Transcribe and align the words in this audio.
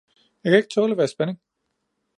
Jeg 0.43 0.51
kan 0.51 0.57
ikke 0.57 0.69
taale 0.73 0.91
at 0.91 0.97
være 0.97 1.03
i 1.05 1.15
spænding 1.15 1.39